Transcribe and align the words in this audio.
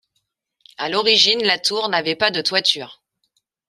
À 0.79 0.89
l'origine 0.89 1.43
la 1.43 1.59
tour 1.59 1.87
n'avait 1.87 2.15
pas 2.15 2.31
de 2.31 2.41
toiture. 2.41 3.03